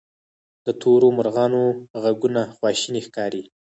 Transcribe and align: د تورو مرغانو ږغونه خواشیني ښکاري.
د 0.65 0.67
تورو 0.81 1.07
مرغانو 1.17 1.63
ږغونه 2.03 2.41
خواشیني 2.55 3.01
ښکاري. 3.07 3.43